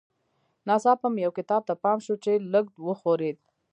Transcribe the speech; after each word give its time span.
ناڅاپه 0.67 1.07
مې 1.13 1.21
یو 1.25 1.31
کتاب 1.39 1.61
ته 1.69 1.73
پام 1.83 1.97
شو 2.05 2.15
چې 2.23 2.31
لږ 2.53 2.65
وښورېد 2.85 3.37